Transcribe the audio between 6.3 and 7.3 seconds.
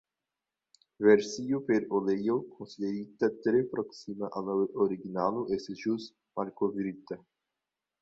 malkovrita.